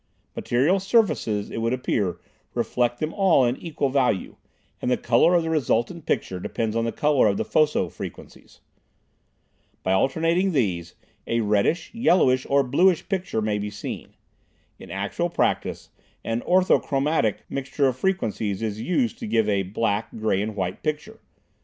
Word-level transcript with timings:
Material 0.35 0.79
surfaces, 0.79 1.51
it 1.51 1.59
would 1.59 1.73
appear, 1.73 2.19
reflect 2.55 2.99
them 2.99 3.13
all 3.13 3.45
in 3.45 3.55
equal 3.57 3.89
value, 3.89 4.35
and 4.81 4.89
the 4.89 4.97
color 4.97 5.35
of 5.35 5.43
the 5.43 5.49
resultant 5.51 6.07
picture 6.07 6.39
depends 6.39 6.75
on 6.75 6.85
the 6.85 6.91
color 6.91 7.27
of 7.27 7.37
the 7.37 7.45
foco 7.45 7.87
frequencies. 7.87 8.61
By 9.83 9.91
altering 9.91 10.53
these, 10.53 10.95
a 11.27 11.41
reddish, 11.41 11.93
yellowish 11.93 12.47
or 12.49 12.63
bluish 12.63 13.07
picture 13.09 13.43
may 13.43 13.59
be 13.59 13.69
seen. 13.69 14.15
In 14.79 14.89
actual 14.89 15.29
practice 15.29 15.89
an 16.23 16.41
orthochromatic 16.47 17.41
mixture 17.47 17.87
of 17.87 17.95
frequencies 17.95 18.63
is 18.63 18.81
used 18.81 19.19
to 19.19 19.27
give 19.27 19.47
a 19.47 19.61
black, 19.61 20.09
gray 20.17 20.41
and 20.41 20.55
white 20.55 20.81
picture. 20.81 21.19